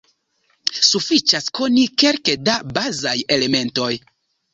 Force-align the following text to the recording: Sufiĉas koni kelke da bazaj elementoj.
Sufiĉas 0.85 1.49
koni 1.59 1.83
kelke 2.03 2.35
da 2.47 2.55
bazaj 2.79 3.15
elementoj. 3.37 3.91